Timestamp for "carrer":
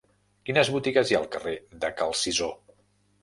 1.37-1.53